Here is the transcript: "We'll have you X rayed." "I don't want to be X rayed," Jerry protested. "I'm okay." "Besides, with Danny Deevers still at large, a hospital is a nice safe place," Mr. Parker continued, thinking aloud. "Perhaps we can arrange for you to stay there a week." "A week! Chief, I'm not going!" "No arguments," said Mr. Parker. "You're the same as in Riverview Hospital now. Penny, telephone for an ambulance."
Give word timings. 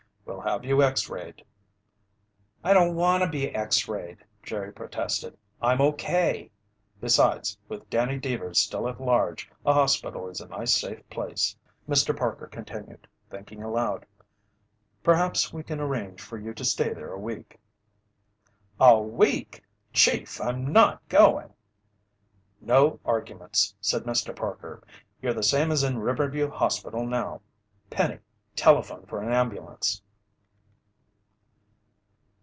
"We'll 0.23 0.55
have 0.57 0.63
you 0.65 0.81
X 0.81 1.09
rayed." 1.09 1.43
"I 2.63 2.73
don't 2.73 2.95
want 2.95 3.21
to 3.21 3.29
be 3.29 3.53
X 3.53 3.87
rayed," 3.87 4.23
Jerry 4.41 4.71
protested. 4.73 5.37
"I'm 5.61 5.81
okay." 5.81 6.51
"Besides, 7.01 7.57
with 7.67 7.89
Danny 7.89 8.17
Deevers 8.17 8.57
still 8.57 8.87
at 8.87 9.01
large, 9.01 9.51
a 9.65 9.73
hospital 9.73 10.29
is 10.29 10.39
a 10.39 10.47
nice 10.47 10.73
safe 10.73 11.07
place," 11.09 11.55
Mr. 11.87 12.17
Parker 12.17 12.47
continued, 12.47 13.07
thinking 13.29 13.61
aloud. 13.61 14.05
"Perhaps 15.03 15.53
we 15.53 15.63
can 15.63 15.79
arrange 15.79 16.21
for 16.21 16.37
you 16.37 16.53
to 16.55 16.65
stay 16.65 16.93
there 16.93 17.11
a 17.11 17.19
week." 17.19 17.59
"A 18.79 18.99
week! 18.99 19.63
Chief, 19.93 20.39
I'm 20.39 20.71
not 20.71 21.07
going!" 21.09 21.53
"No 22.61 22.99
arguments," 23.05 23.75
said 23.81 24.03
Mr. 24.03 24.33
Parker. 24.35 24.81
"You're 25.21 25.33
the 25.35 25.43
same 25.43 25.71
as 25.71 25.83
in 25.83 25.99
Riverview 25.99 26.49
Hospital 26.49 27.05
now. 27.05 27.41
Penny, 27.89 28.19
telephone 28.55 29.05
for 29.05 29.21
an 29.21 29.31
ambulance." 29.31 30.01